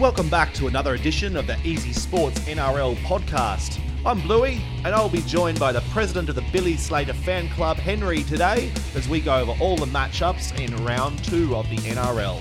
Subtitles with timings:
[0.00, 3.80] Welcome back to another edition of the Easy Sports NRL podcast.
[4.04, 7.78] I'm Bluey, and I'll be joined by the president of the Billy Slater fan club,
[7.78, 12.38] Henry, today as we go over all the matchups in round two of the NRL.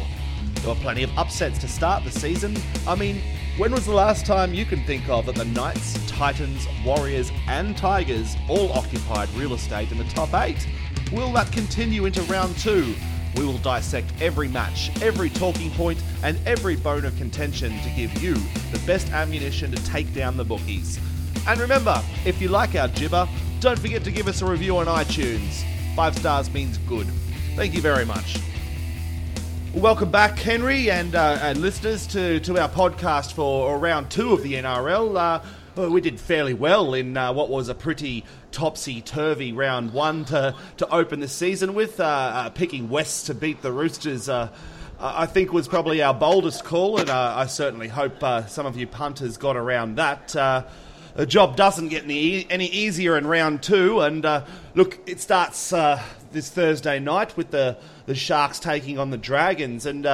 [0.55, 2.57] There were plenty of upsets to start the season.
[2.85, 3.21] I mean,
[3.55, 7.77] when was the last time you can think of that the Knights, Titans, Warriors, and
[7.77, 10.67] Tigers all occupied real estate in the top eight?
[11.13, 12.95] Will that continue into round two?
[13.35, 18.21] We will dissect every match, every talking point, and every bone of contention to give
[18.21, 18.35] you
[18.71, 20.99] the best ammunition to take down the bookies.
[21.47, 23.27] And remember, if you like our gibber,
[23.59, 25.63] don't forget to give us a review on iTunes.
[25.95, 27.07] Five stars means good.
[27.55, 28.37] Thank you very much.
[29.73, 34.41] Welcome back, Henry, and, uh, and listeners to, to our podcast for round two of
[34.41, 35.17] the NRL.
[35.17, 39.91] Uh, well, we did fairly well in uh, what was a pretty topsy turvy round
[39.91, 41.99] one to, to open the season with.
[41.99, 44.49] Uh, uh, picking West to beat the Roosters, uh,
[44.99, 48.77] I think, was probably our boldest call, and uh, I certainly hope uh, some of
[48.77, 50.29] you punters got around that.
[50.29, 54.23] the job doesn't get any, any easier in round two, and
[54.75, 55.71] look, it starts
[56.31, 60.05] this Thursday night with the, the Sharks taking on the Dragons, and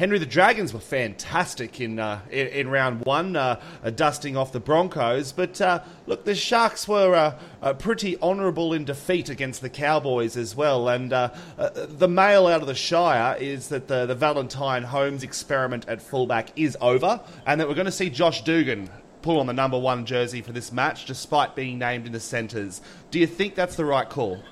[0.00, 4.50] Henry, the Dragons were fantastic in uh, in, in, round one, uh, uh, dusting off
[4.50, 5.30] the Broncos.
[5.30, 10.56] But uh, look, the Sharks were uh, pretty honourable in defeat against the Cowboys as
[10.56, 10.88] well.
[10.88, 16.00] And the mail out of the Shire is that the, the Valentine Holmes experiment at
[16.00, 18.88] fullback is over, and that we're going to see Josh Dugan
[19.20, 22.80] pull on the number one jersey for this match, despite being named in the centres.
[23.10, 24.42] Do you think that's the right call?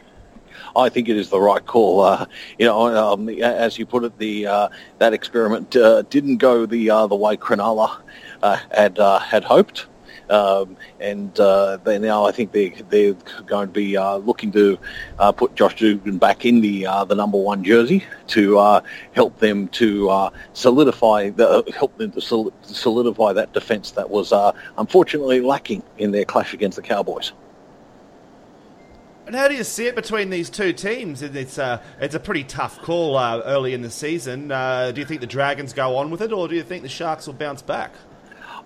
[0.76, 2.00] I think it is the right call.
[2.00, 2.26] Uh,
[2.58, 6.90] you know, um, as you put it, the uh, that experiment uh, didn't go the
[6.90, 8.00] uh, the way Cronulla
[8.42, 9.86] uh, had uh, had hoped.
[10.30, 13.14] Um, and uh, they now I think they they're
[13.46, 14.78] going to be uh, looking to
[15.18, 20.30] uh, put Josh Dugan back in the the number one jersey to help them to
[20.52, 24.32] solidify the help them to solidify that defence that was
[24.76, 27.32] unfortunately lacking in their clash against the Cowboys.
[29.28, 31.20] And how do you see it between these two teams?
[31.20, 34.50] It's a, it's a pretty tough call uh, early in the season.
[34.50, 36.88] Uh, do you think the Dragons go on with it, or do you think the
[36.88, 37.92] Sharks will bounce back?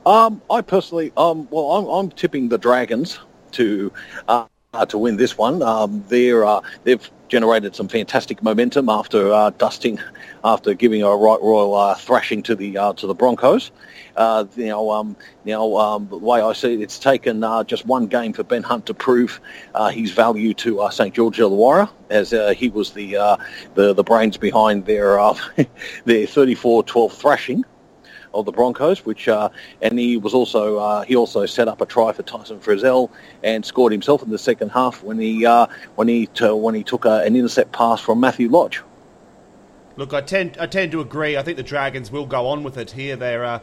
[0.07, 3.19] Um, I personally, um, well, I'm, I'm, tipping the Dragons
[3.53, 3.93] to
[4.29, 4.47] uh,
[4.87, 5.63] to win this one.
[5.63, 9.99] Um, they're uh, they've generated some fantastic momentum after uh, dusting,
[10.45, 13.73] after giving a right royal uh, thrashing to the to the Broncos.
[14.17, 15.17] Uh, you know, um,
[15.47, 18.63] know, um, the way I see it, it's taken uh, just one game for Ben
[18.63, 19.41] Hunt to prove
[19.75, 23.37] uh, his value to uh, St George Illawarra, as uh, he was the, uh,
[23.75, 25.17] the the brains behind their
[26.05, 27.65] their 34-12 thrashing
[28.35, 29.49] of the Broncos, which uh,
[29.81, 33.11] and he was also uh, he also set up a try for Tyson Frizell
[33.43, 35.67] and scored himself in the second half when he uh,
[35.97, 38.83] when he t- when he took a, an intercept pass from Matthew Lodge.
[39.97, 41.37] Look, I tend I tend to agree.
[41.37, 43.17] I think the Dragons will go on with it here.
[43.17, 43.61] They're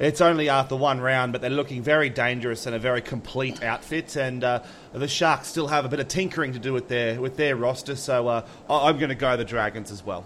[0.00, 4.16] it's only after one round, but they're looking very dangerous and a very complete outfit.
[4.16, 4.62] And uh,
[4.94, 7.94] the Sharks still have a bit of tinkering to do with their with their roster.
[7.94, 10.24] So uh, I'm going to go the Dragons as well.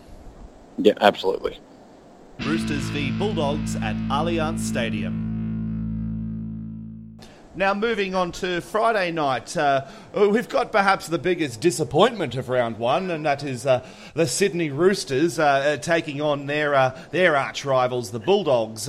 [0.78, 1.58] Yeah, absolutely.
[2.40, 5.24] Roosters v Bulldogs at Allianz Stadium.
[7.56, 12.78] Now, moving on to Friday night, uh, we've got perhaps the biggest disappointment of round
[12.78, 17.64] one, and that is uh, the Sydney Roosters uh, taking on their uh, their arch
[17.64, 18.88] rivals, the Bulldogs.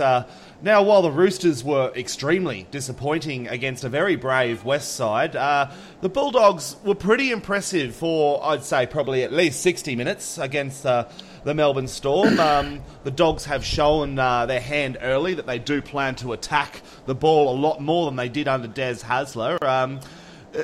[0.66, 5.70] Now, while the Roosters were extremely disappointing against a very brave West side, uh,
[6.02, 11.08] the Bulldogs were pretty impressive for, I'd say, probably at least 60 minutes against uh,
[11.44, 12.40] the Melbourne Storm.
[12.46, 16.82] Um, the Dogs have shown uh, their hand early that they do plan to attack
[17.06, 19.62] the ball a lot more than they did under Des Hasler.
[19.64, 20.00] Um,
[20.56, 20.64] uh,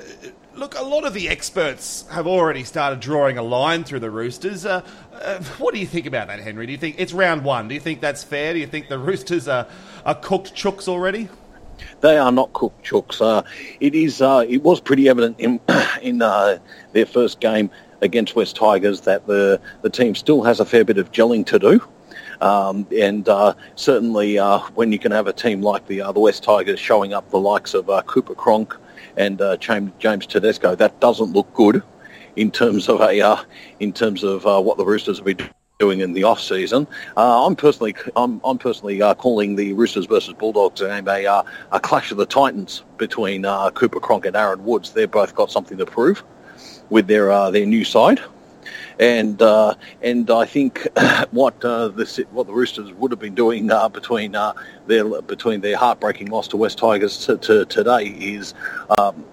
[0.55, 4.65] look, a lot of the experts have already started drawing a line through the Roosters.
[4.65, 4.81] Uh,
[5.13, 6.65] uh, what do you think about that, Henry?
[6.65, 7.67] Do you think it's round one?
[7.67, 8.53] Do you think that's fair?
[8.53, 9.67] Do you think the Roosters are,
[10.05, 11.29] are cooked chooks already?
[12.01, 13.21] They are not cooked chooks.
[13.21, 13.43] Uh,
[13.79, 14.21] it is.
[14.21, 15.59] Uh, it was pretty evident in
[16.01, 16.59] in uh,
[16.93, 17.69] their first game
[18.01, 21.59] against West Tigers that the the team still has a fair bit of gelling to
[21.59, 21.83] do.
[22.39, 26.19] Um, and uh, certainly, uh, when you can have a team like the uh, the
[26.19, 28.77] West Tigers showing up the likes of Cooper Cronk
[29.17, 31.83] and James, James Tedesco, that doesn't look good
[32.35, 33.45] in terms of a
[33.79, 35.49] in terms of what the Roosters have been
[35.81, 36.87] doing in the off season.
[37.17, 41.43] Uh, I'm personally I'm, I'm personally uh, calling the Roosters versus Bulldogs game a uh,
[41.71, 44.91] a clash of the Titans between uh, Cooper Cronk and Aaron Woods.
[44.91, 46.23] They've both got something to prove
[46.91, 48.21] with their uh, their new side.
[48.99, 50.87] And uh, and I think
[51.31, 54.35] what the what the Roosters would have been doing between
[54.87, 58.53] their between their heartbreaking loss to West Tigers to, to today is
[58.97, 59.25] um,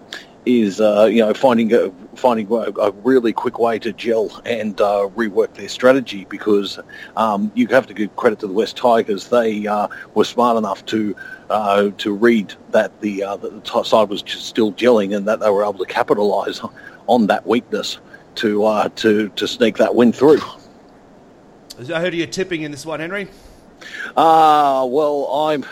[0.49, 5.09] is uh, you know finding a finding a, really quick way to gel and uh,
[5.15, 6.79] rework their strategy because
[7.17, 9.29] um, you have to give credit to the West Tigers.
[9.29, 11.15] They uh, were smart enough to
[11.51, 15.51] uh, to read that the uh, that the side was still gelling and that they
[15.51, 16.61] were able to capitalise
[17.07, 17.99] on that weakness
[18.39, 20.41] to uh, to to sneak that win through.
[21.79, 23.29] Who are you tipping in this one, Henry.
[24.17, 25.65] Ah, well, I'm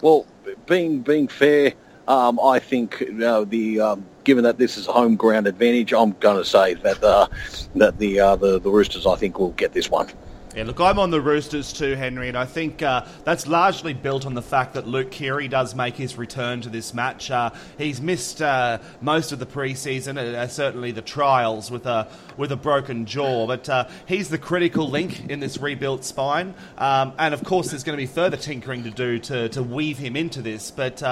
[0.00, 0.26] well
[0.66, 1.74] being being fair.
[2.06, 6.44] Um, I think the um, given that this is home ground advantage, I'm going to
[6.44, 7.28] say that uh,
[7.76, 10.08] that the, uh, the the Roosters I think will get this one.
[10.54, 14.24] Yeah, look, I'm on the Roosters too, Henry, and I think uh, that's largely built
[14.24, 17.28] on the fact that Luke Keary does make his return to this match.
[17.28, 22.06] Uh, he's missed uh, most of the preseason, uh, certainly the trials with a
[22.36, 26.54] with a broken jaw, but uh, he's the critical link in this rebuilt spine.
[26.78, 29.98] Um, and of course, there's going to be further tinkering to do to to weave
[29.98, 31.02] him into this, but.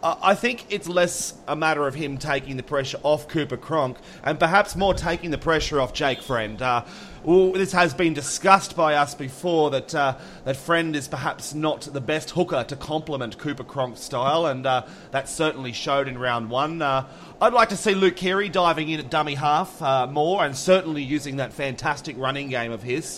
[0.00, 4.38] I think it's less a matter of him taking the pressure off Cooper Cronk and
[4.38, 6.60] perhaps more taking the pressure off Jake Friend.
[6.62, 6.84] Uh,
[7.24, 11.82] well, this has been discussed by us before that uh, that Friend is perhaps not
[11.92, 16.48] the best hooker to complement Cooper Cronk's style, and uh, that certainly showed in round
[16.48, 16.80] one.
[16.80, 17.08] Uh,
[17.40, 21.02] I'd like to see Luke Keary diving in at dummy half uh, more, and certainly
[21.02, 23.16] using that fantastic running game of his,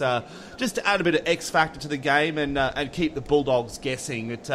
[0.57, 3.21] just to add a bit of X factor to the game and and keep the
[3.21, 4.31] Bulldogs guessing.
[4.31, 4.51] It,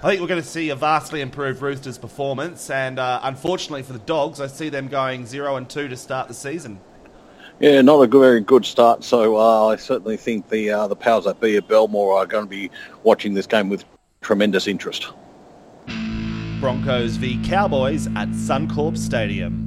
[0.00, 3.92] I think we're going to see a vastly improved Roosters performance, and uh, unfortunately for
[3.92, 6.78] the Dogs, I see them going zero and two to start the season.
[7.58, 9.02] Yeah, not a very good start.
[9.02, 12.44] So uh, I certainly think the uh, the powers that be at Belmore are going
[12.44, 12.70] to be
[13.02, 13.84] watching this game with
[14.20, 15.08] tremendous interest.
[16.60, 19.64] Broncos v Cowboys at Suncorp Stadium.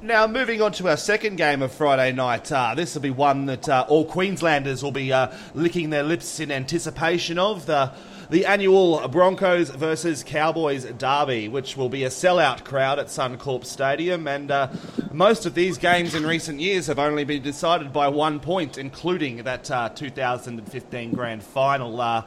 [0.00, 2.50] Now, moving on to our second game of Friday night.
[2.50, 6.40] Uh, this will be one that uh, all Queenslanders will be uh, licking their lips
[6.40, 7.64] in anticipation of.
[7.66, 7.92] The
[8.30, 14.26] the annual Broncos versus Cowboys derby, which will be a sellout crowd at Suncorp Stadium.
[14.26, 14.68] And uh,
[15.12, 19.44] most of these games in recent years have only been decided by one point, including
[19.44, 22.00] that uh, 2015 grand final.
[22.00, 22.24] Uh,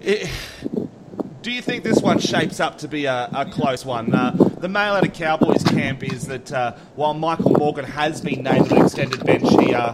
[0.00, 0.28] it,
[1.42, 4.14] do you think this one shapes up to be a, a close one?
[4.14, 8.44] Uh, the mail out of Cowboys camp is that uh, while Michael Morgan has been
[8.44, 9.92] named an extended bench, he, uh,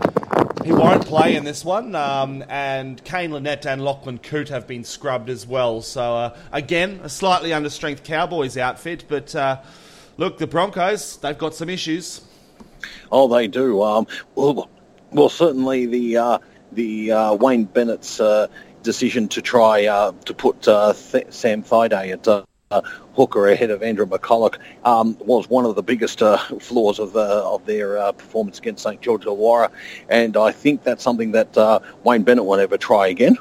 [0.65, 1.95] he won't play in this one.
[1.95, 5.83] Um, and Kane Linnett and Lachlan Coote have been scrubbed as well.
[5.83, 9.05] So, uh, again, a slightly understrength Cowboys outfit.
[9.09, 9.61] But uh,
[10.17, 12.21] look, the Broncos, they've got some issues.
[13.11, 13.83] Oh, they do.
[13.83, 14.69] Um, well,
[15.13, 16.39] well, certainly the uh,
[16.73, 18.21] the Wayne Bennett's
[18.83, 22.83] decision to try uh, to put uh, Th- Sam Thaiday at uh,
[23.17, 27.51] hooker ahead of Andrew McCullough um, was one of the biggest uh, flaws of uh,
[27.51, 29.71] of their uh, performance against St George Illawarra,
[30.11, 33.39] and I think that's something that Wayne Bennett won't ever try again.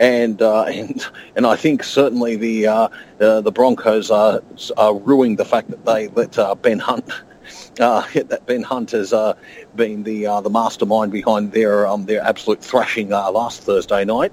[0.00, 1.04] And and
[1.36, 4.42] and I think certainly the the Broncos are,
[4.78, 7.10] are ruining the fact that they let Ben Hunt
[7.80, 9.34] uh, that Ben Hunt has uh,
[9.74, 14.32] been the uh, the mastermind behind their um, their absolute thrashing last Thursday night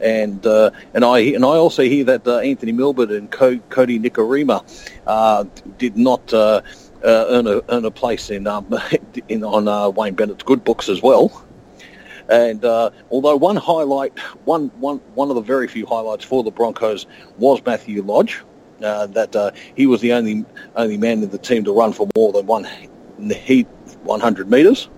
[0.00, 4.00] and uh, and I and I also hear that uh, Anthony Milford and Co- Kodi
[4.00, 4.64] Nikorima
[5.06, 5.44] uh,
[5.78, 6.60] did not uh,
[7.04, 8.66] uh, earn a earn a place in um,
[9.28, 11.42] in on uh, Wayne Bennett's good books as well.
[12.28, 17.06] And although one highlight, one one one of the very few highlights for the Broncos
[17.38, 18.42] was Matthew Lodge,
[18.80, 20.44] that he was the only
[20.74, 22.66] only man in the team to run for more than one
[23.44, 23.68] heat
[24.02, 24.88] 100 metres.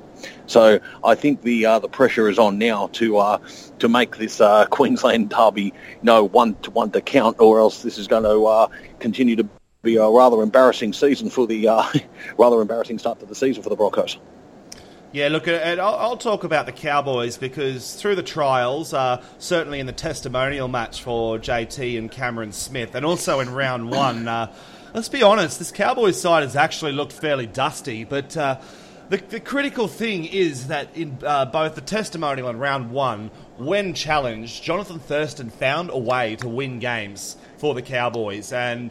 [0.48, 3.38] So I think the uh, the pressure is on now to uh,
[3.78, 7.82] to make this uh, Queensland derby, you know, one to one to count, or else
[7.82, 9.48] this is going to uh, continue to
[9.82, 11.84] be a rather embarrassing season for the uh,
[12.38, 14.18] rather embarrassing start to the season for the Broncos.
[15.10, 19.86] Yeah, look, and I'll, talk about the Cowboys because through the trials, uh, certainly in
[19.86, 24.52] the testimonial match for JT and Cameron Smith, and also in round one, uh,
[24.92, 28.60] let's be honest, this Cowboys side has actually looked fairly dusty, but uh,
[29.08, 33.94] the, the critical thing is that in uh, both the testimonial and round one, when
[33.94, 38.90] challenged, Jonathan Thurston found a way to win games for the Cowboys, and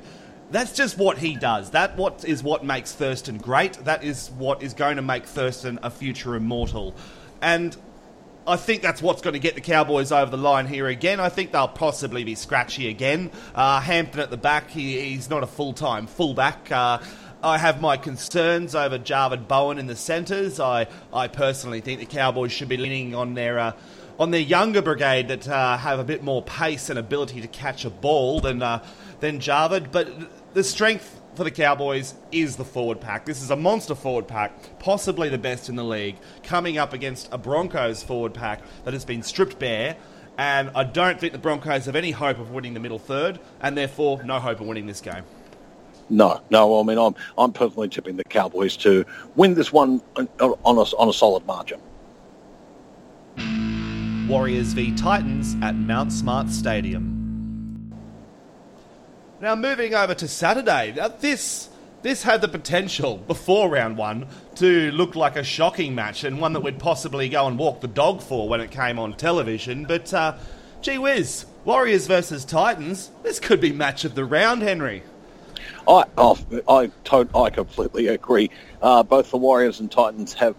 [0.49, 1.71] that's just what he does.
[1.71, 3.73] That what is what makes Thurston great.
[3.85, 6.95] That is what is going to make Thurston a future immortal,
[7.41, 7.75] and.
[8.49, 11.19] I think that's what's going to get the Cowboys over the line here again.
[11.19, 13.29] I think they'll possibly be scratchy again.
[13.53, 16.71] Uh, Hampton at the back, he, he's not a full time fullback.
[16.71, 16.99] Uh,
[17.47, 20.59] I have my concerns over Javid Bowen in the centres.
[20.59, 23.71] I, I personally think the Cowboys should be leaning on their uh,
[24.19, 27.85] on their younger brigade that uh, have a bit more pace and ability to catch
[27.85, 28.85] a ball than uh,
[29.21, 29.93] than Javid.
[29.93, 30.09] But
[30.55, 33.25] the strength for the Cowboys is the forward pack.
[33.25, 37.29] This is a monster forward pack, possibly the best in the league, coming up against
[37.31, 39.95] a Broncos forward pack that has been stripped bare.
[40.37, 43.77] And I don't think the Broncos have any hope of winning the middle third, and
[43.77, 45.23] therefore no hope of winning this game.
[46.09, 46.79] No, no.
[46.79, 51.09] I mean, I'm I'm personally tipping the Cowboys to win this one on a on
[51.09, 51.79] a solid margin.
[54.27, 57.93] Warriors v Titans at Mount Smart Stadium.
[59.39, 60.93] Now moving over to Saturday.
[60.95, 61.69] Now this
[62.01, 66.53] this had the potential before round one to look like a shocking match and one
[66.53, 69.85] that we'd possibly go and walk the dog for when it came on television.
[69.85, 70.37] But uh,
[70.81, 73.11] gee whiz, Warriors versus Titans.
[73.23, 75.03] This could be match of the round, Henry.
[75.87, 76.35] I I
[76.67, 78.49] I, I completely agree.
[78.81, 80.55] Uh, both the Warriors and Titans have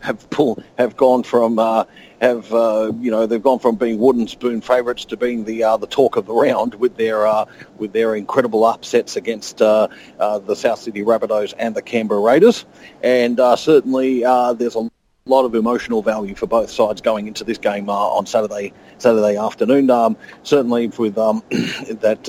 [0.00, 1.84] have pulled, have gone from uh,
[2.20, 5.76] have uh, you know they've gone from being wooden spoon favourites to being the uh,
[5.76, 7.46] the talk of the round with their uh,
[7.78, 9.88] with their incredible upsets against uh,
[10.18, 12.64] the South Sydney Rabbitohs and the Canberra Raiders,
[13.02, 14.88] and certainly there's a
[15.32, 19.90] lot of emotional value for both sides going into this game on Saturday Saturday afternoon.
[19.90, 22.24] Um, certainly with um, that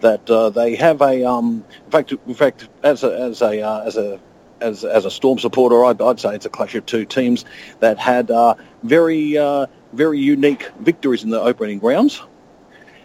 [0.00, 4.20] that they have a um, in fact in fact as a as a as a
[4.60, 7.44] as, as a Storm supporter, I'd, I'd, say it's a clash of two teams
[7.80, 12.22] that had uh, very uh, very unique victories in the opening rounds.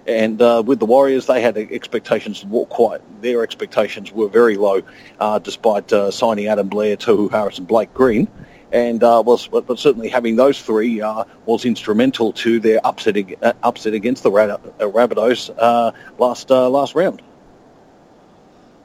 [0.08, 3.02] And uh, with the Warriors, they had expectations quite.
[3.22, 4.82] Their expectations were very low,
[5.20, 8.28] uh, despite uh, signing Adam Blair, Tohu Harris and Blake Green.
[8.72, 13.18] And uh, was, but, but, certainly having those three uh, was instrumental to their upset,
[13.42, 15.50] uh, upset against the uh, Rabbitohs
[16.20, 17.22] last last round.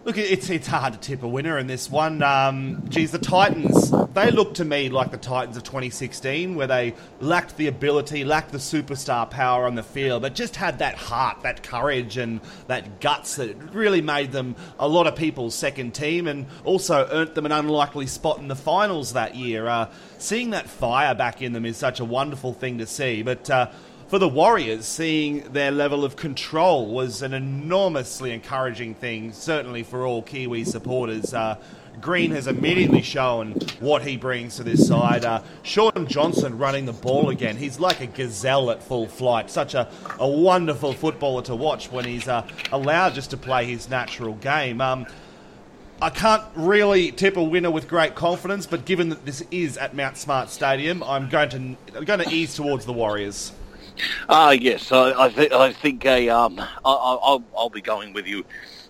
[0.04, 2.22] Look, it's it's hard to tip a winner in this one.
[2.22, 6.92] Um, geez, the Titans, they look to me like the Titans of 2016, where they
[7.20, 11.38] lacked the ability, lacked the superstar power on the field, but just had that heart,
[11.40, 16.26] that courage, and that guts that really made them a lot of people's second team
[16.28, 19.66] and also earned them an unlikely spot in the finals that year.
[19.66, 23.48] Uh, seeing that fire back in them is such a wonderful thing to see, but.
[23.48, 23.70] Uh,
[24.14, 30.06] for the Warriors, seeing their level of control was an enormously encouraging thing, certainly for
[30.06, 31.34] all Kiwi supporters.
[31.34, 31.60] Uh,
[32.00, 35.24] Green has immediately shown what he brings to this side.
[35.24, 37.56] Uh, Shaun Johnson running the ball again.
[37.56, 39.50] He's like a gazelle at full flight.
[39.50, 39.90] Such a,
[40.20, 44.80] a wonderful footballer to watch when he's uh, allowed just to play his natural game.
[44.80, 45.06] Um,
[46.00, 49.92] I can't really tip a winner with great confidence, but given that this is at
[49.92, 51.58] Mount Smart Stadium, I'm going to
[51.96, 53.50] I'm going to ease towards the Warriors.
[54.28, 58.44] Uh, yes, I, I, th- I think a, um, I, will be going with you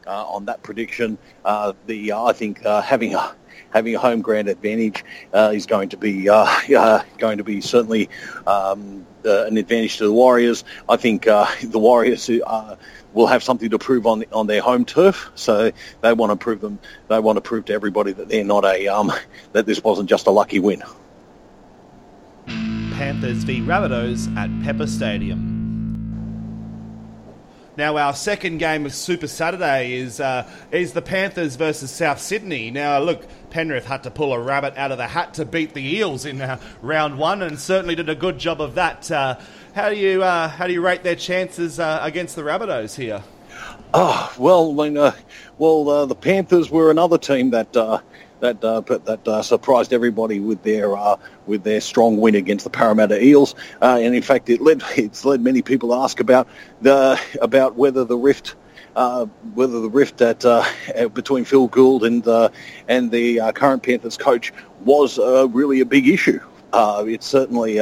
[0.06, 1.18] uh, on that prediction.
[1.44, 3.34] Uh, the I think uh, having a
[3.72, 8.08] having a home ground advantage uh, is going to be uh, going to be certainly
[8.46, 10.64] um, an advantage to the Warriors.
[10.88, 12.28] I think the Warriors
[13.12, 15.70] will have something to prove on on their home turf, so
[16.00, 16.78] they want to prove them.
[17.08, 19.12] They want to prove to everybody that they're not a um,
[19.52, 20.82] that this wasn't just a lucky win.
[22.94, 25.50] Panthers v Rabbitohs at Pepper Stadium.
[27.76, 32.70] Now, our second game of Super Saturday is uh, is the Panthers versus South Sydney.
[32.70, 35.82] Now, look, Penrith had to pull a rabbit out of the hat to beat the
[35.96, 39.10] Eels in uh, round one, and certainly did a good job of that.
[39.10, 39.40] Uh,
[39.74, 43.24] how do you uh, how do you rate their chances uh, against the Rabbitohs here?
[43.92, 45.16] Oh well, mean, uh,
[45.58, 47.76] well, the Panthers were another team that
[48.44, 52.70] that uh, that uh, surprised everybody with their uh, with their strong win against the
[52.70, 56.46] Parramatta Eels, uh, and in fact, it led it's led many people to ask about
[56.82, 58.54] the about whether the rift.
[58.96, 60.62] Uh, whether the rift at, uh,
[61.14, 62.24] between Phil Gould and
[62.86, 64.52] and the current Panthers coach
[64.84, 66.38] was really a big issue.
[66.72, 67.80] it's certainly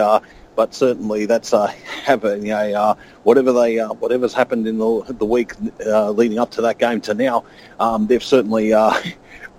[0.57, 1.66] but certainly that's uh,
[2.04, 5.52] having a uh, whatever they uh, whatever's happened in the the week
[5.85, 7.45] leading up to that game to now,
[7.78, 8.73] um, they've certainly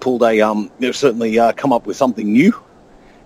[0.04, 2.54] pulled a um, they've certainly uh, come up with something new,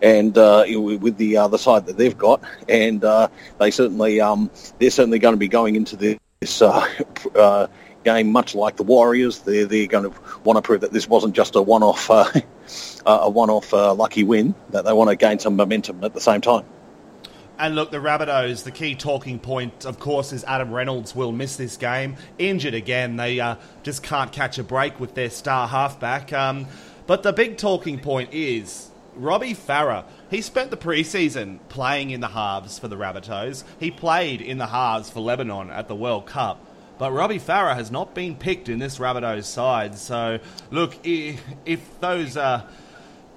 [0.03, 3.27] and uh, with the other side that they've got, and uh,
[3.59, 6.61] they certainly um, they're certainly going to be going into this.
[6.61, 6.87] Uh,
[7.35, 7.67] uh,
[8.03, 11.35] game much like the Warriors they're, they're going to want to prove that this wasn't
[11.35, 12.31] just a one-off uh,
[13.05, 16.63] a one-off lucky win that they want to gain some momentum at the same time
[17.59, 21.55] and look, the Rabbitohs, the key talking point, of course, is Adam Reynolds will miss
[21.55, 22.15] this game.
[22.37, 23.15] Injured again.
[23.15, 26.31] They uh, just can't catch a break with their star halfback.
[26.33, 26.67] Um,
[27.07, 30.05] but the big talking point is Robbie Farah.
[30.29, 33.63] He spent the preseason playing in the halves for the Rabbitohs.
[33.79, 36.63] He played in the halves for Lebanon at the World Cup.
[36.99, 39.97] But Robbie Farah has not been picked in this Rabbitohs side.
[39.97, 40.39] So,
[40.71, 42.37] look, if, those.
[42.37, 42.67] Uh,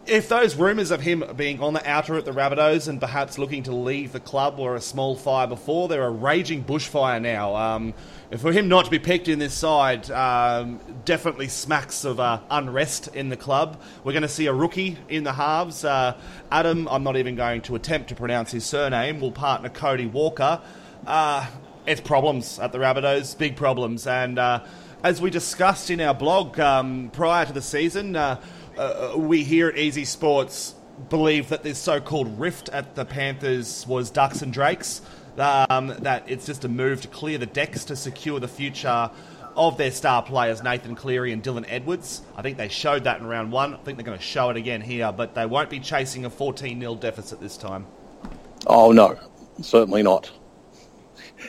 [0.06, 3.62] if those rumours of him being on the outer at the Rabbitohs and perhaps looking
[3.64, 7.54] to leave the club were a small fire before, they're a raging bushfire now.
[7.54, 7.94] Um,
[8.38, 13.08] for him not to be picked in this side um, definitely smacks of uh, unrest
[13.14, 13.80] in the club.
[14.02, 15.84] We're going to see a rookie in the halves.
[15.84, 16.18] Uh,
[16.50, 20.60] Adam, I'm not even going to attempt to pronounce his surname, will partner Cody Walker.
[21.06, 21.46] Uh,
[21.86, 24.06] it's problems at the Rabbitohs, big problems.
[24.06, 24.64] And uh,
[25.02, 28.16] as we discussed in our blog um, prior to the season,
[28.76, 30.74] uh, uh, we here at Easy Sports
[31.08, 35.00] believe that this so-called rift at the Panthers was ducks and drakes.
[35.38, 39.10] Um, that it's just a move to clear the decks to secure the future
[39.56, 42.22] of their star players, Nathan Cleary and Dylan Edwards.
[42.36, 43.74] I think they showed that in round one.
[43.74, 46.30] I think they're going to show it again here, but they won't be chasing a
[46.30, 47.86] 14 0 deficit this time.
[48.66, 49.18] Oh, no,
[49.62, 50.30] certainly not.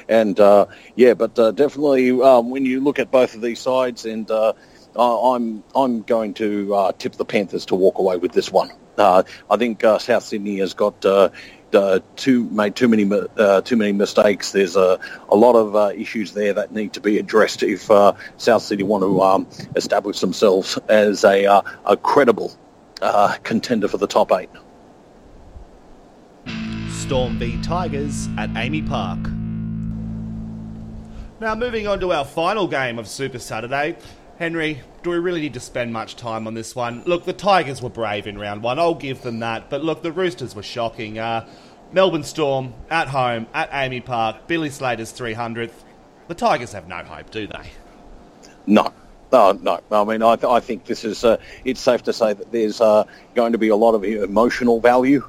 [0.07, 4.05] And uh, yeah, but uh, definitely um, when you look at both of these sides,
[4.05, 4.53] and uh,
[4.97, 8.71] I'm I'm going to uh, tip the Panthers to walk away with this one.
[8.97, 11.29] Uh, I think uh, South Sydney has got uh,
[12.17, 14.51] too made too many uh, too many mistakes.
[14.51, 17.83] There's a, a lot of uh, issues there that need to be addressed if
[18.37, 22.51] South Sydney want to um, establish themselves as a, a credible
[23.43, 24.49] contender for the top eight.
[26.89, 29.19] Storm v Tigers at AAMI Park.
[31.41, 33.97] Now, moving on to our final game of Super Saturday.
[34.41, 37.03] Henry, do we really need to spend much time on this one?
[37.05, 38.79] Look, the Tigers were brave in round one.
[38.79, 39.69] I'll give them that.
[39.69, 41.19] But look, the Roosters were shocking.
[41.19, 41.47] Uh,
[41.91, 44.47] Melbourne Storm at home at AAMI Park.
[44.47, 45.83] Billy Slater's 300th.
[46.27, 47.69] The Tigers have no hope, do they?
[48.65, 48.91] No.
[49.31, 49.79] No, no.
[49.91, 51.23] I mean, I, th- I think this is.
[51.23, 53.03] Uh, it's safe to say that there's uh,
[53.35, 55.23] going to be a lot of emotional value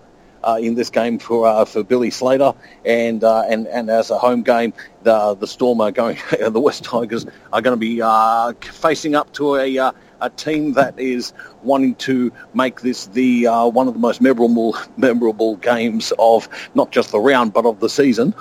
[0.44, 2.52] uh, in this game for uh, for Billy Slater,
[2.84, 4.72] and uh, and and as a home game,
[5.02, 9.32] the the Storm are going, the West Tigers are going to be uh, facing up
[9.34, 11.32] to a uh, a team that is
[11.62, 16.90] wanting to make this the uh, one of the most memorable memorable games of not
[16.90, 18.34] just the round but of the season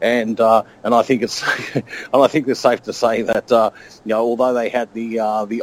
[0.00, 1.42] and uh, and I think it's
[1.74, 3.70] and I think it's safe to say that uh,
[4.04, 5.62] you know although they had the uh, the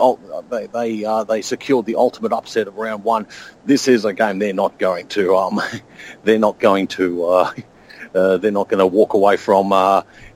[0.49, 3.27] they they, uh, they secured the ultimate upset of round one,
[3.65, 5.61] this is a game they're not going to um,
[6.23, 7.53] they're not going to uh,
[8.15, 9.69] uh, they're not going to walk away from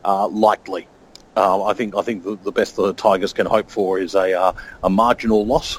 [0.04, 0.88] lightly.
[1.36, 4.54] I think I think the, the, best the Tigers can hope for is a
[4.84, 5.78] a marginal loss,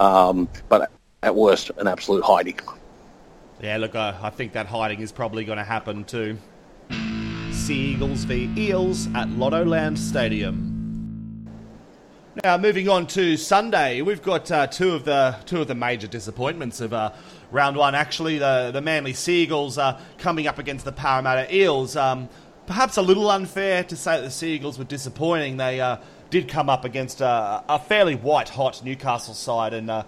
[0.00, 0.90] um, but
[1.22, 2.58] at worst an absolute hiding.
[3.60, 6.38] Yeah, look, I think that hiding is probably going to happen too.
[7.64, 11.48] Sea Eagles v Eels at Lottoland Stadium.
[12.44, 16.06] Now, moving on to Sunday, we've got uh, two of the two of the major
[16.06, 17.12] disappointments of uh,
[17.50, 17.94] round one.
[17.94, 21.96] Actually, the the Manly Seagulls are coming up against the Parramatta Eels.
[21.96, 22.28] Um,
[22.66, 25.56] perhaps a little unfair to say that the Seagulls were disappointing.
[25.56, 25.96] They uh,
[26.28, 30.02] did come up against a, a fairly white hot Newcastle side and uh,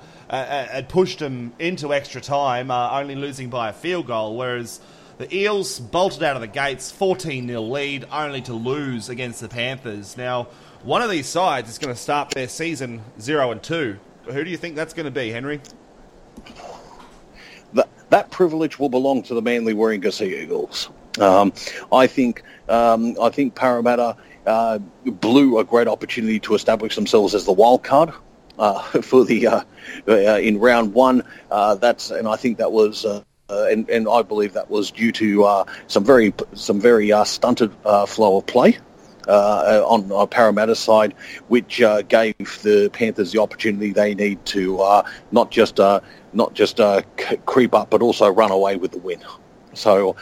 [0.89, 4.37] pushed them into extra time, uh, only losing by a field goal.
[4.37, 4.79] Whereas
[5.19, 9.49] the Eels bolted out of the gates, 14 0 lead, only to lose against the
[9.49, 10.17] Panthers.
[10.17, 10.49] Now,
[10.83, 13.99] one of these sides is going to start their season 0 and 2.
[14.27, 15.61] Who do you think that's going to be, Henry?
[17.73, 20.91] That, that privilege will belong to the Manly Warringah Sea Eagles.
[21.19, 21.53] Um,
[21.93, 27.45] I think um, I think Parramatta uh, blew a great opportunity to establish themselves as
[27.45, 28.13] the wild card.
[28.59, 29.61] Uh, for the uh,
[30.09, 33.05] uh in round one, uh, that's and I think that was
[33.49, 37.13] uh, uh, and, and I believe that was due to uh, some very some very
[37.13, 38.79] uh, stunted uh, flow of play
[39.29, 41.15] uh, on, on Parramatta's side,
[41.49, 45.79] which uh, gave the Panthers the opportunity they need to not just
[46.33, 49.23] not just c- creep up, but also run away with the win.
[49.75, 50.17] So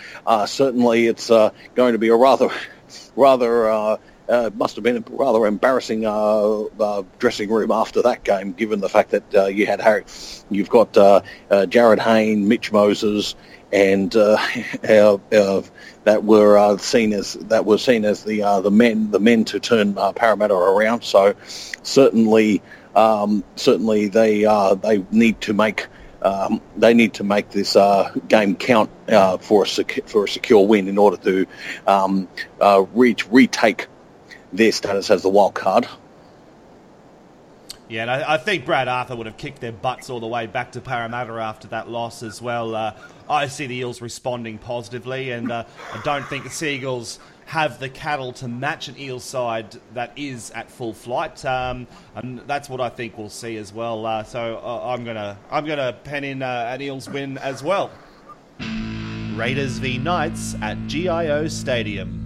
[0.46, 2.50] certainly, it's going to be a rather
[3.16, 8.52] rather uh, must have been a rather embarrassing uh, uh, dressing room after that game,
[8.52, 10.04] given the fact that uh, you had Harry,
[10.50, 13.34] you've got uh, uh, Jarryd Hayne, Mitch Moses,
[13.72, 14.10] and
[16.04, 19.94] that were seen as that were seen as the the men the men to turn
[20.14, 21.02] Parramatta around.
[21.02, 21.34] So
[21.82, 22.62] certainly
[22.94, 24.44] um, certainly they
[24.82, 25.86] they need to make.
[26.22, 30.28] Um, they need to make this uh, game count uh, for a sec- for a
[30.28, 31.46] secure win in order to
[31.86, 32.26] um,
[32.62, 32.86] uh,
[33.28, 33.88] retake
[34.54, 35.86] their status as the wild card.
[37.88, 40.46] Yeah, and I, I, think Brad Arthur would have kicked their butts all the way
[40.46, 42.74] back to Parramatta after that loss as well.
[42.74, 42.94] Uh,
[43.28, 47.90] I see the Eels responding positively, and uh, I don't think the Seagulls have the
[47.90, 52.80] cattle to match an Eels side that is at full flight, um, and that's what
[52.80, 54.06] I think we'll see as well.
[54.06, 57.90] Uh, so uh, I'm gonna I'm gonna pen in uh, an Eels win as well.
[59.34, 62.23] Raiders v Knights at GIO Stadium.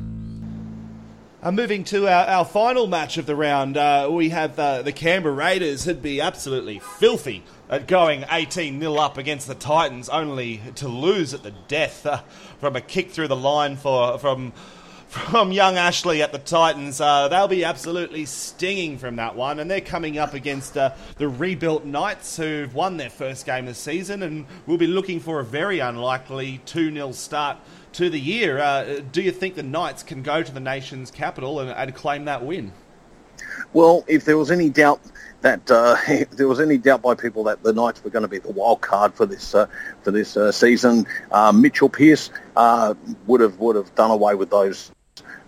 [1.41, 4.91] Uh, moving to our, our final match of the round, uh, we have uh, the
[4.91, 10.61] Canberra Raiders who'd be absolutely filthy at going 18 0 up against the Titans, only
[10.75, 12.23] to lose at the death uh,
[12.59, 14.53] from a kick through the line for from
[15.07, 17.01] from young Ashley at the Titans.
[17.01, 21.29] Uh, they'll be absolutely stinging from that one, and they're coming up against uh, the
[21.29, 25.45] rebuilt Knights who've won their first game this season and will be looking for a
[25.45, 27.59] very unlikely 2 0 start
[27.93, 28.59] to the year.
[28.59, 32.25] Uh, do you think the Knights can go to the nation's capital and, and claim
[32.27, 32.73] that win?
[33.73, 35.01] Well, if there was any doubt
[35.43, 38.29] that uh, if there was any doubt by people that the Knights were going to
[38.29, 39.67] be the wild card for this uh,
[40.03, 42.95] for this uh, season, uh, Mitchell Pearce uh,
[43.27, 44.93] would have would have done away with those.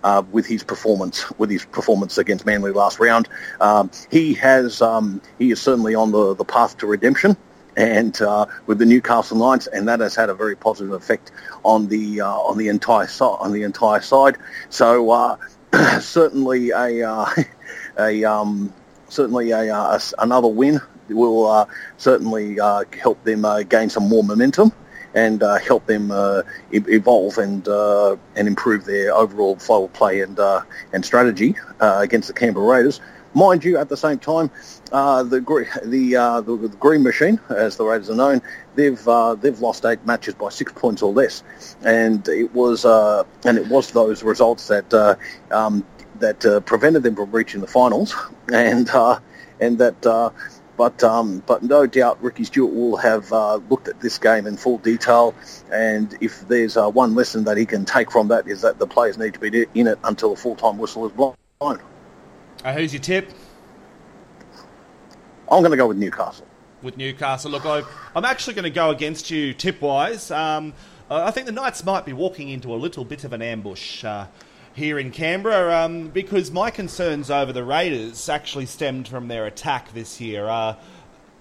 [0.02, 3.28] Uh, with his performance, with his performance against Manly last round,
[3.60, 7.36] um, he has um, he is certainly on the, the path to redemption
[7.80, 11.32] and uh, with the Newcastle Knights, and that has had a very positive effect
[11.64, 14.36] on the uh, on the entire so- on the entire side.
[14.68, 15.36] So uh,
[16.00, 17.26] certainly a
[17.98, 18.72] a um,
[19.08, 22.56] certainly a, a, another win will certainly
[23.00, 24.72] help them gain some more momentum
[25.14, 30.20] and uh, help them uh, evolve and uh, and improve their overall flow of play
[30.20, 30.38] and
[30.92, 33.00] and strategy against the Canberra Raiders.
[33.32, 34.50] Mind you, at the same time,
[34.92, 35.40] uh, the
[35.84, 38.42] the, uh, the, the Green Machine, as the Raiders are known,
[38.74, 41.42] they've uh, they've lost eight matches by six points or less,
[41.82, 45.14] and it was uh, and it was those results that uh,
[45.50, 45.86] um,
[46.18, 48.14] that uh, prevented them from reaching the finals,
[48.52, 48.90] and
[49.60, 50.32] and that.
[50.76, 53.30] but um, but no doubt Ricky Stuart will have
[53.70, 55.34] looked at this game in full detail,
[55.70, 59.18] and if there's one lesson that he can take from that is that the players
[59.18, 61.80] need to be in it until the full time whistle is blown.
[62.64, 63.30] Who's your tip?
[65.50, 66.46] I'm going to go with Newcastle.
[66.82, 67.50] With Newcastle.
[67.50, 67.82] Look, I,
[68.14, 70.30] am actually going to go against you tip wise.
[70.30, 70.72] Um,
[71.10, 74.04] I think the Knights might be walking into a little bit of an ambush.
[74.04, 74.26] Uh,
[74.74, 79.92] here in Canberra um, because my concerns over the Raiders actually stemmed from their attack
[79.92, 80.46] this year.
[80.46, 80.76] Uh,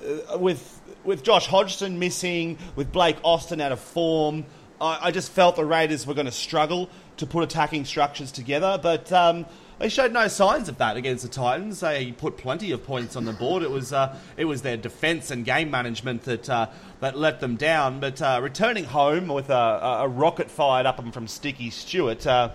[0.03, 4.45] uh, with with Josh Hodgson missing, with Blake Austin out of form,
[4.81, 8.79] I, I just felt the Raiders were going to struggle to put attacking structures together.
[8.81, 9.45] But um,
[9.79, 11.79] they showed no signs of that against the Titans.
[11.79, 13.63] They put plenty of points on the board.
[13.63, 16.67] It was uh, it was their defence and game management that uh,
[16.99, 17.99] that let them down.
[17.99, 22.27] But uh, returning home with a, a, rocket fired up from Sticky Stuart.
[22.27, 22.49] Uh,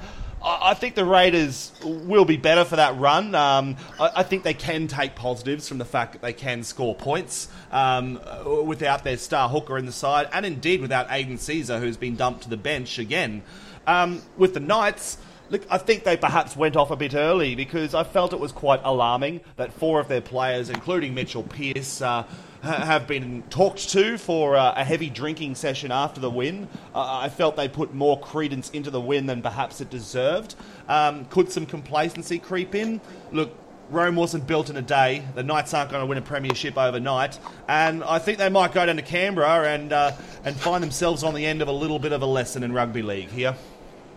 [0.46, 3.34] I think the Raiders will be better for that run.
[3.34, 7.48] Um, I, think they can take positives from the fact that they can score points
[7.72, 8.20] um,
[8.66, 12.42] without their star hooker in the side, and indeed without Aidan Sezer, who's been dumped
[12.42, 13.42] to the bench again.
[13.86, 15.16] Um, with the Knights,
[15.50, 18.50] Look, I think they perhaps went off a bit early because I felt it was
[18.50, 22.24] quite alarming that four of their players, including Mitchell Pearce, uh,
[22.62, 26.66] have been talked to for uh, a heavy drinking session after the win.
[26.94, 30.54] Uh, I felt they put more credence into the win than perhaps it deserved.
[30.88, 33.02] Um, could some complacency creep in?
[33.30, 33.54] Look,
[33.90, 35.24] Rome wasn't built in a day.
[35.34, 38.86] The Knights aren't going to win a premiership overnight, and I think they might go
[38.86, 42.12] down to Canberra and uh, and find themselves on the end of a little bit
[42.12, 43.54] of a lesson in rugby league here.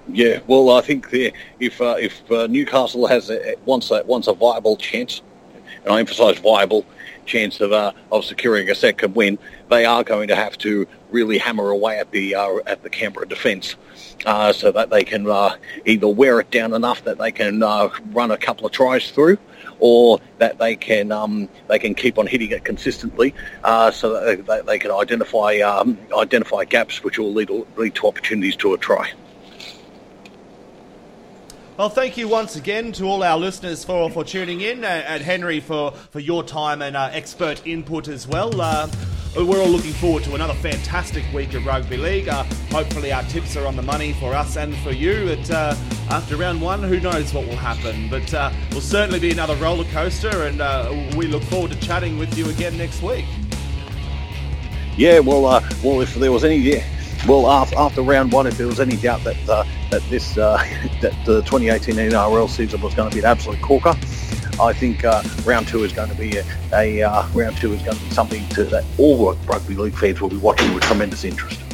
[0.09, 4.27] Yeah, well, I think the, if uh, if uh, Newcastle has a, wants a wants
[4.27, 5.21] a viable chance,
[5.83, 6.85] and I emphasise viable
[7.25, 9.37] chance of uh, of securing a second win,
[9.69, 13.27] they are going to have to really hammer away at the uh, at the Canberra
[13.27, 13.75] defence,
[14.25, 18.31] uh, so that they can uh, either wear it down enough that they can run
[18.31, 19.37] a couple of tries through,
[19.79, 23.35] or that they can um, they can keep on hitting it consistently,
[23.91, 28.55] so that they, they can identify um, identify gaps which will lead lead to opportunities
[28.55, 29.11] to a try.
[31.77, 35.21] Well, thank you once again to all our listeners for, for tuning in, uh, and
[35.21, 38.59] Henry for, for your time and uh, expert input as well.
[38.59, 38.89] Uh,
[39.35, 42.29] we're all looking forward to another fantastic week of rugby league.
[42.29, 45.35] Uh, hopefully, our tips are on the money for us and for you.
[45.35, 45.75] But uh,
[46.09, 48.09] after round one, who knows what will happen?
[48.09, 52.17] But uh, will certainly be another roller coaster, and uh, we look forward to chatting
[52.17, 53.25] with you again next week.
[54.97, 55.43] Yeah, well,
[55.83, 56.81] well, if there was any.
[57.27, 60.55] Well, after round one, if there was any doubt that uh, that this uh,
[61.01, 63.95] that the 2018 NRL season was going to be an absolute corker,
[64.61, 67.81] I think uh, round two is going to be a, a uh, round two is
[67.81, 71.25] going to be something to, that all rugby league fans will be watching with tremendous
[71.25, 71.66] interest.